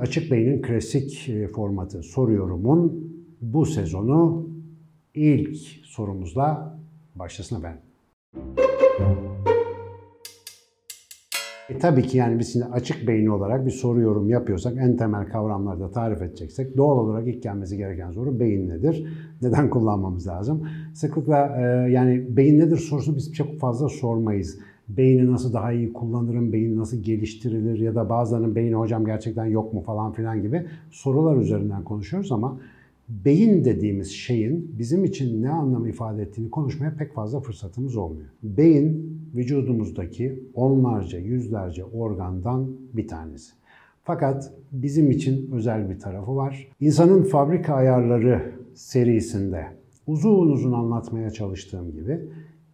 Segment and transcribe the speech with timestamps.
[0.00, 4.48] Açık Bey'in klasik e, formatı soruyorumun bu sezonu
[5.14, 6.78] ilk sorumuzla
[7.14, 7.80] başlasın efendim.
[11.68, 15.28] E tabii ki yani biz şimdi açık beyni olarak bir soru yorum yapıyorsak en temel
[15.28, 19.06] kavramları da tarif edeceksek doğal olarak ilk gelmesi gereken soru beyin nedir?
[19.42, 20.68] Neden kullanmamız lazım?
[20.94, 24.58] Sıklıkla e, yani beyin nedir sorusunu biz çok fazla sormayız.
[24.96, 29.74] Beyni nasıl daha iyi kullanırım, beyin nasıl geliştirilir ya da bazılarının beyni hocam gerçekten yok
[29.74, 32.60] mu falan filan gibi sorular üzerinden konuşuyoruz ama
[33.08, 38.28] beyin dediğimiz şeyin bizim için ne anlam ifade ettiğini konuşmaya pek fazla fırsatımız olmuyor.
[38.42, 43.52] Beyin vücudumuzdaki onlarca, yüzlerce organdan bir tanesi.
[44.04, 46.68] Fakat bizim için özel bir tarafı var.
[46.80, 49.66] İnsanın fabrika ayarları serisinde
[50.06, 52.20] uzun uzun anlatmaya çalıştığım gibi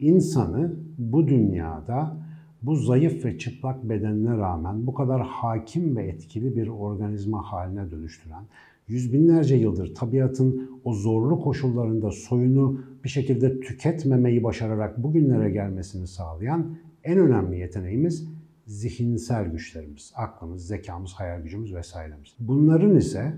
[0.01, 2.17] insanı bu dünyada
[2.63, 8.45] bu zayıf ve çıplak bedenine rağmen bu kadar hakim ve etkili bir organizma haline dönüştüren,
[8.89, 16.77] yüz binlerce yıldır tabiatın o zorlu koşullarında soyunu bir şekilde tüketmemeyi başararak bugünlere gelmesini sağlayan
[17.05, 18.29] en önemli yeteneğimiz
[18.67, 22.35] zihinsel güçlerimiz, aklımız, zekamız, hayal gücümüz vesairemiz.
[22.39, 23.35] Bunların ise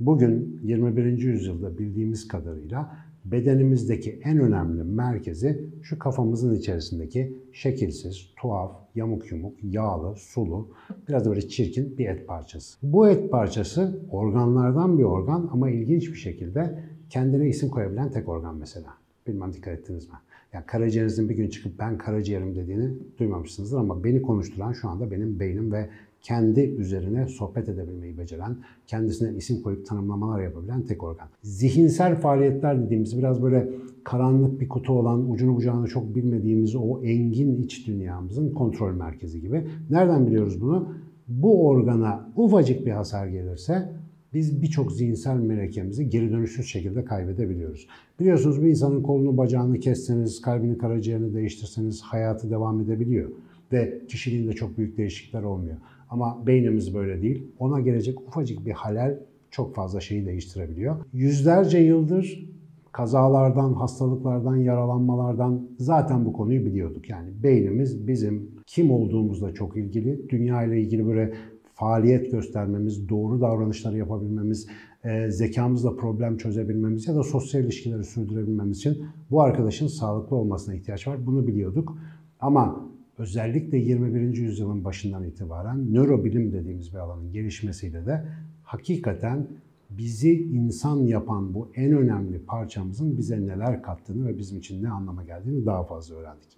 [0.00, 1.04] bugün 21.
[1.04, 10.16] yüzyılda bildiğimiz kadarıyla bedenimizdeki en önemli merkezi şu kafamızın içerisindeki şekilsiz, tuhaf, yamuk yumuk, yağlı,
[10.16, 10.68] sulu,
[11.08, 12.78] biraz da böyle çirkin bir et parçası.
[12.82, 18.56] Bu et parçası organlardan bir organ ama ilginç bir şekilde kendine isim koyabilen tek organ
[18.56, 18.88] mesela.
[19.26, 20.14] Bilmem dikkat ettiniz mi?
[20.52, 25.40] Yani karaciğerinizin bir gün çıkıp ben karaciğerim dediğini duymamışsınızdır ama beni konuşturan şu anda benim
[25.40, 25.88] beynim ve
[26.20, 31.28] kendi üzerine sohbet edebilmeyi beceren, kendisine isim koyup tanımlamalar yapabilen tek organ.
[31.42, 33.68] Zihinsel faaliyetler dediğimiz biraz böyle
[34.04, 39.66] karanlık bir kutu olan, ucunu bucağını çok bilmediğimiz o engin iç dünyamızın kontrol merkezi gibi.
[39.90, 40.94] Nereden biliyoruz bunu?
[41.28, 43.92] Bu organa ufacık bir hasar gelirse
[44.34, 47.86] biz birçok zihinsel melekemizi geri dönüşsüz şekilde kaybedebiliyoruz.
[48.20, 53.30] Biliyorsunuz bir insanın kolunu bacağını kesseniz, kalbini karaciğerini değiştirseniz hayatı devam edebiliyor.
[53.72, 55.76] Ve kişiliğinde çok büyük değişiklikler olmuyor.
[56.10, 57.46] Ama beynimiz böyle değil.
[57.58, 59.18] Ona gelecek ufacık bir halel
[59.50, 60.96] çok fazla şeyi değiştirebiliyor.
[61.12, 62.52] Yüzlerce yıldır
[62.92, 67.10] kazalardan, hastalıklardan, yaralanmalardan zaten bu konuyu biliyorduk.
[67.10, 70.28] Yani beynimiz bizim kim olduğumuzla çok ilgili.
[70.28, 71.32] Dünya ile ilgili böyle
[71.74, 74.66] faaliyet göstermemiz, doğru davranışları yapabilmemiz,
[75.04, 81.08] e, zekamızla problem çözebilmemiz ya da sosyal ilişkileri sürdürebilmemiz için bu arkadaşın sağlıklı olmasına ihtiyaç
[81.08, 81.26] var.
[81.26, 81.98] Bunu biliyorduk.
[82.40, 84.36] Ama özellikle 21.
[84.36, 88.24] yüzyılın başından itibaren nörobilim dediğimiz bir alanın gelişmesiyle de
[88.62, 89.46] hakikaten
[89.90, 95.24] bizi insan yapan bu en önemli parçamızın bize neler kattığını ve bizim için ne anlama
[95.24, 96.48] geldiğini daha fazla öğrendik.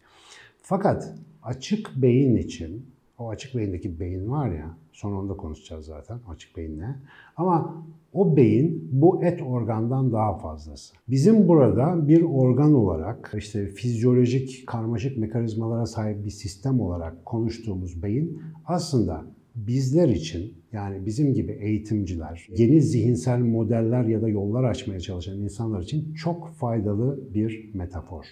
[0.62, 2.86] Fakat açık beyin için,
[3.18, 6.96] o açık beyindeki beyin var ya, sonra onu da konuşacağız zaten açık beyin ne.
[7.36, 10.94] Ama o beyin bu et organdan daha fazlası.
[11.08, 18.42] Bizim burada bir organ olarak işte fizyolojik karmaşık mekanizmalara sahip bir sistem olarak konuştuğumuz beyin
[18.66, 19.24] aslında
[19.54, 25.82] bizler için yani bizim gibi eğitimciler, yeni zihinsel modeller ya da yollar açmaya çalışan insanlar
[25.82, 28.24] için çok faydalı bir metafor.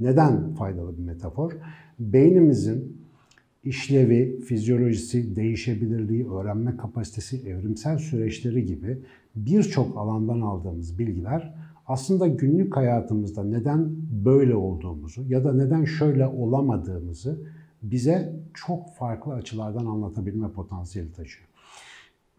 [0.00, 1.52] Neden faydalı bir metafor?
[1.98, 2.99] Beynimizin
[3.64, 8.98] işlevi, fizyolojisi, değişebilirliği, öğrenme kapasitesi, evrimsel süreçleri gibi
[9.36, 11.54] birçok alandan aldığımız bilgiler
[11.86, 13.90] aslında günlük hayatımızda neden
[14.24, 17.40] böyle olduğumuzu ya da neden şöyle olamadığımızı
[17.82, 21.48] bize çok farklı açılardan anlatabilme potansiyeli taşıyor.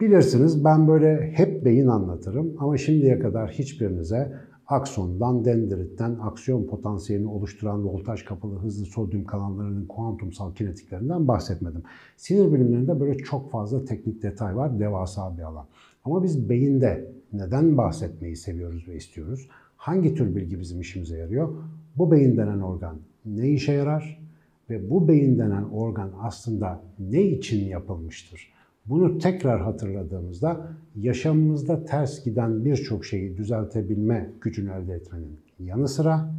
[0.01, 4.33] Bilirsiniz ben böyle hep beyin anlatırım ama şimdiye kadar hiçbirinize
[4.71, 11.83] aksondan, dendritten, aksiyon potansiyelini oluşturan voltaj kapalı hızlı sodyum kanallarının kuantumsal kinetiklerinden bahsetmedim.
[12.17, 15.65] Sinir bilimlerinde böyle çok fazla teknik detay var, devasa bir alan.
[16.05, 19.49] Ama biz beyinde neden bahsetmeyi seviyoruz ve istiyoruz?
[19.77, 21.53] Hangi tür bilgi bizim işimize yarıyor?
[21.95, 22.95] Bu beyin denen organ
[23.25, 24.21] ne işe yarar?
[24.69, 28.51] Ve bu beyin denen organ aslında ne için yapılmıştır?
[28.85, 36.31] Bunu tekrar hatırladığımızda yaşamımızda ters giden birçok şeyi düzeltebilme gücünü elde etmenin yanı sıra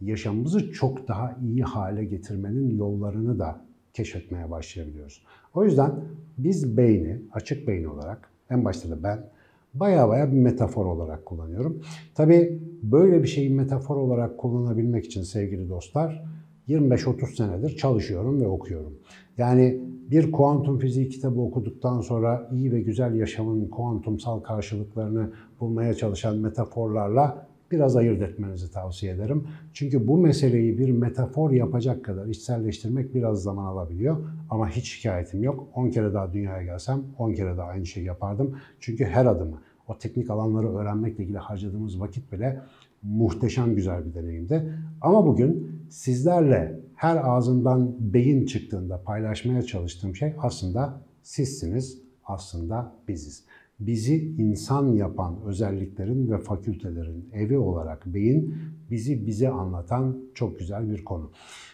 [0.00, 3.60] yaşamımızı çok daha iyi hale getirmenin yollarını da
[3.92, 5.24] keşfetmeye başlayabiliyoruz.
[5.54, 5.92] O yüzden
[6.38, 9.26] biz beyni, açık beyin olarak, en başta da ben
[9.74, 11.82] baya baya bir metafor olarak kullanıyorum.
[12.14, 16.24] Tabii böyle bir şeyi metafor olarak kullanabilmek için sevgili dostlar,
[16.68, 18.94] 25-30 senedir çalışıyorum ve okuyorum.
[19.38, 19.80] Yani
[20.10, 25.30] bir kuantum fiziği kitabı okuduktan sonra iyi ve güzel yaşamın kuantumsal karşılıklarını
[25.60, 29.46] bulmaya çalışan metaforlarla biraz ayırt etmenizi tavsiye ederim.
[29.72, 34.16] Çünkü bu meseleyi bir metafor yapacak kadar içselleştirmek biraz zaman alabiliyor.
[34.50, 35.68] ama hiç şikayetim yok.
[35.74, 38.58] 10 kere daha dünyaya gelsem 10 kere daha aynı şeyi yapardım.
[38.80, 42.60] Çünkü her adımı, o teknik alanları öğrenmekle ilgili harcadığımız vakit bile
[43.04, 44.72] muhteşem güzel bir deneyimdi.
[45.00, 53.44] Ama bugün sizlerle her ağzından beyin çıktığında paylaşmaya çalıştığım şey aslında sizsiniz, aslında biziz.
[53.80, 58.54] Bizi insan yapan özelliklerin ve fakültelerin evi olarak beyin
[58.90, 61.30] bizi bize anlatan çok güzel bir konu.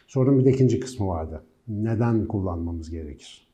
[0.06, 1.42] Sorunun bir de ikinci kısmı vardı.
[1.68, 3.49] Neden kullanmamız gerekir?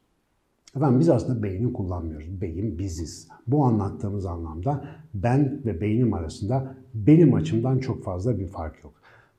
[0.76, 2.40] Efendim biz aslında beyni kullanmıyoruz.
[2.40, 3.28] Beyin biziz.
[3.46, 4.84] Bu anlattığımız anlamda
[5.14, 8.93] ben ve beynim arasında benim açımdan çok fazla bir fark yok.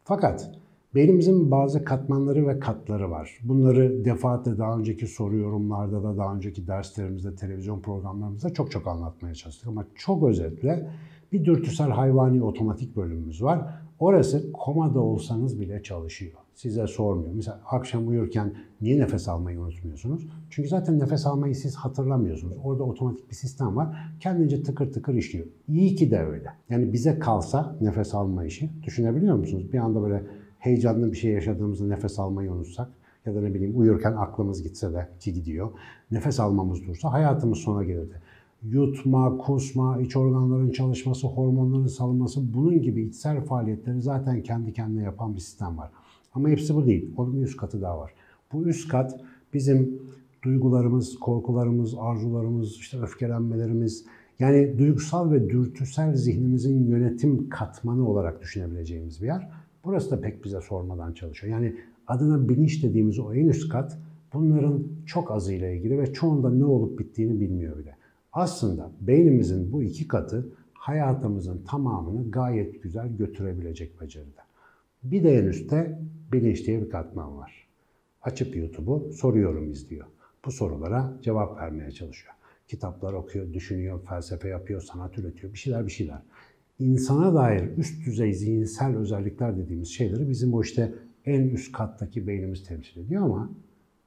[0.04, 0.52] Fakat
[0.96, 3.40] beynimizin bazı katmanları ve katları var.
[3.44, 9.36] Bunları defaatle daha önceki soru yorumlarda da daha önceki derslerimizde, televizyon programlarımızda çok çok anlatmaya
[9.36, 9.68] çalıştık.
[9.68, 10.90] Ama çok özetle
[11.32, 13.62] bir dürtüsel hayvani otomatik bölümümüz var.
[14.00, 16.47] Orası komada olsanız bile çalışıyor.
[16.58, 17.34] Size sormuyor.
[17.34, 20.28] Mesela akşam uyurken niye nefes almayı unutmuyorsunuz?
[20.50, 22.58] Çünkü zaten nefes almayı siz hatırlamıyorsunuz.
[22.64, 23.98] Orada otomatik bir sistem var.
[24.20, 25.46] Kendince tıkır tıkır işliyor.
[25.68, 26.50] İyi ki de öyle.
[26.70, 29.74] Yani bize kalsa nefes alma işi düşünebiliyor musunuz?
[29.74, 30.24] Bir anda böyle
[30.60, 32.90] heyecanlı bir şey yaşadığımızda nefes almayı unutsak
[33.26, 35.72] ya da ne bileyim uyurken aklımız gitse de ki gidiyor.
[36.12, 38.22] Nefes almamız dursa hayatımız sona gelirdi
[38.64, 45.36] yutma, kusma, iç organların çalışması, hormonların salınması bunun gibi içsel faaliyetleri zaten kendi kendine yapan
[45.36, 45.92] bir sistem var.
[46.38, 47.12] Ama hepsi bu değil.
[47.18, 48.14] Onun üst katı daha var.
[48.54, 49.22] Bu üst kat
[49.54, 50.00] bizim
[50.44, 54.06] duygularımız, korkularımız, arzularımız, işte öfkelenmelerimiz,
[54.40, 59.50] yani duygusal ve dürtüsel zihnimizin yönetim katmanı olarak düşünebileceğimiz bir yer.
[59.86, 61.54] Burası da pek bize sormadan çalışıyor.
[61.54, 61.76] Yani
[62.08, 63.98] adına bilinç dediğimiz o en üst kat
[64.34, 67.96] bunların çok azıyla ilgili ve çoğunda ne olup bittiğini bilmiyor bile.
[68.34, 74.47] Aslında beynimizin bu iki katı hayatımızın tamamını gayet güzel götürebilecek beceride.
[75.04, 76.00] Bir de en üstte
[76.32, 77.68] bilinç diye bir katman var.
[78.22, 80.06] Açıp YouTube'u soruyorum izliyor.
[80.46, 82.34] Bu sorulara cevap vermeye çalışıyor.
[82.68, 86.22] Kitaplar okuyor, düşünüyor, felsefe yapıyor, sanat üretiyor, bir şeyler bir şeyler.
[86.80, 90.94] İnsana dair üst düzey zihinsel özellikler dediğimiz şeyleri bizim o işte
[91.26, 93.52] en üst kattaki beynimiz temsil ediyor ama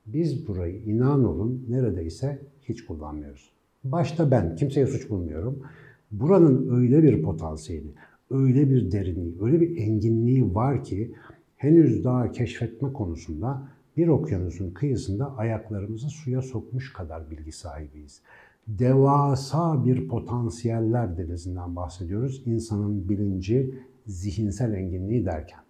[0.06, 3.50] biz burayı inan olun neredeyse hiç kullanmıyoruz.
[3.84, 5.62] Başta ben, kimseye suç bulmuyorum.
[6.10, 7.94] Buranın öyle bir potansiyeli,
[8.30, 11.14] öyle bir derinliği, öyle bir enginliği var ki
[11.56, 18.20] henüz daha keşfetme konusunda bir okyanusun kıyısında ayaklarımızı suya sokmuş kadar bilgi sahibiyiz.
[18.68, 22.42] Devasa bir potansiyeller denizinden bahsediyoruz.
[22.46, 23.74] İnsanın bilinci,
[24.06, 25.60] zihinsel enginliği derken.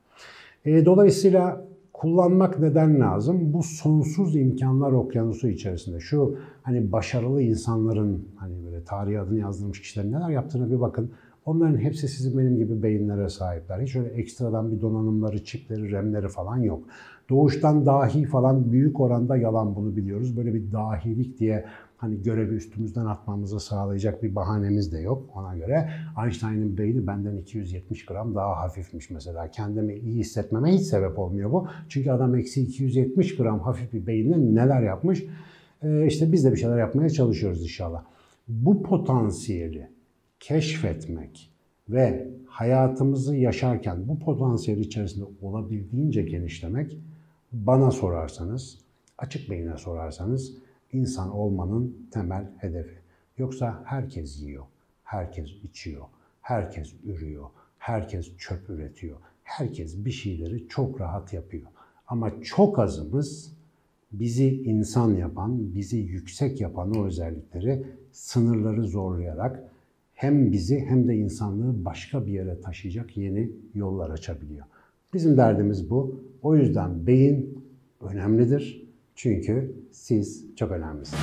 [0.65, 3.53] E, dolayısıyla kullanmak neden lazım?
[3.53, 6.01] Bu sonsuz imkanlar okyanusu içerisinde.
[6.01, 11.11] Şu hani başarılı insanların hani böyle tarihi adını yazdırmış kişilerin neler yaptığına bir bakın.
[11.47, 13.81] Onların hepsi sizin benim gibi beyinlere sahipler.
[13.81, 16.85] Hiç öyle ekstradan bir donanımları, çipleri, remleri falan yok.
[17.31, 20.37] Doğuştan dahi falan büyük oranda yalan bunu biliyoruz.
[20.37, 21.65] Böyle bir dahilik diye
[21.97, 25.91] hani görevi üstümüzden atmamızı sağlayacak bir bahanemiz de yok ona göre.
[26.25, 29.51] Einstein'ın beyni benden 270 gram daha hafifmiş mesela.
[29.51, 31.69] Kendimi iyi hissetmeme hiç sebep olmuyor bu.
[31.89, 35.25] Çünkü adam eksi 270 gram hafif bir beyinle neler yapmış.
[35.83, 38.03] Ee, işte biz de bir şeyler yapmaya çalışıyoruz inşallah.
[38.49, 40.00] Bu potansiyeli
[40.41, 41.51] keşfetmek
[41.89, 46.99] ve hayatımızı yaşarken bu potansiyel içerisinde olabildiğince genişlemek
[47.53, 48.79] bana sorarsanız,
[49.19, 50.57] açık beyine sorarsanız
[50.93, 52.99] insan olmanın temel hedefi.
[53.39, 54.65] Yoksa herkes yiyor,
[55.05, 56.05] herkes içiyor,
[56.43, 59.17] herkes ürüyor, herkes çöp üretiyor.
[59.43, 61.67] Herkes bir şeyleri çok rahat yapıyor.
[62.07, 63.53] Ama çok azımız
[64.13, 69.71] bizi insan yapan, bizi yüksek yapan o özellikleri sınırları zorlayarak
[70.21, 74.67] hem bizi hem de insanlığı başka bir yere taşıyacak yeni yollar açabiliyor.
[75.15, 76.25] Bizim derdimiz bu.
[76.43, 77.65] O yüzden beyin
[78.01, 81.23] önemlidir çünkü siz çok önemlisiniz.